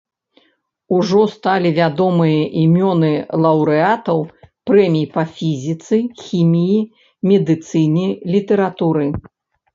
Ужо 0.99 1.19
сталі 1.33 1.69
вядомыя 1.79 2.39
імёны 2.61 3.11
лаўрэатаў 3.43 4.17
прэмій 4.71 5.05
па 5.19 5.23
фізіцы, 5.37 5.95
хіміі, 6.23 6.79
медыцыне, 7.35 8.07
літаратуры. 8.35 9.07